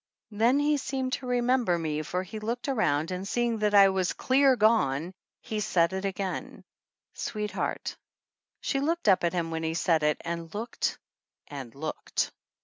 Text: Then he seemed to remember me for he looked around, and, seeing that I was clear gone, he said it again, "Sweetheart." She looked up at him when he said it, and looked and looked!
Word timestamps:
Then 0.31 0.57
he 0.57 0.77
seemed 0.77 1.13
to 1.13 1.27
remember 1.27 1.77
me 1.77 2.01
for 2.01 2.23
he 2.23 2.39
looked 2.39 2.67
around, 2.67 3.11
and, 3.11 3.27
seeing 3.27 3.59
that 3.59 3.75
I 3.75 3.89
was 3.89 4.13
clear 4.13 4.55
gone, 4.55 5.13
he 5.41 5.59
said 5.59 5.93
it 5.93 6.05
again, 6.05 6.63
"Sweetheart." 7.13 7.95
She 8.61 8.79
looked 8.79 9.07
up 9.07 9.23
at 9.23 9.33
him 9.33 9.51
when 9.51 9.61
he 9.61 9.75
said 9.75 10.01
it, 10.01 10.17
and 10.25 10.51
looked 10.55 10.97
and 11.49 11.75
looked! 11.75 12.31